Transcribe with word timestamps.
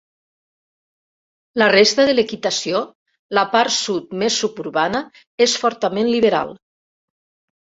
La 1.61 1.67
resta 1.73 2.05
de 2.09 2.15
l'equitació, 2.15 2.81
la 3.39 3.45
part 3.57 3.75
sud 3.75 4.17
més 4.23 4.39
suburbana 4.45 5.03
és 5.47 5.57
fortament 5.67 6.11
liberal. 6.17 6.57